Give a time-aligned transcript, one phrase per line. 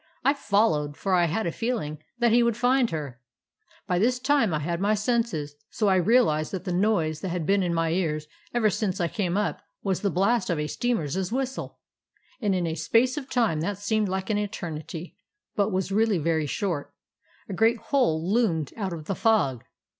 [0.25, 3.21] I followed, for I had a feeling that he would find her.
[3.85, 7.45] By this time I had my senses, so I realized that the noise that had
[7.45, 11.31] been in my ears ever since I came up was the blast of a steamer's
[11.31, 11.77] whistle;
[12.41, 15.17] and in a space of time that seemed like an eternity,
[15.55, 16.95] but was really very short,
[17.47, 19.63] a great hull loomed out of the fog.